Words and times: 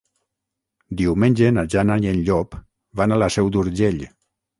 Diumenge 1.01 1.51
na 1.57 1.63
Jana 1.73 1.97
i 2.05 2.09
en 2.13 2.21
Llop 2.29 2.57
van 3.03 3.13
a 3.13 3.19
la 3.25 3.29
Seu 3.37 3.53
d'Urgell. 3.57 4.01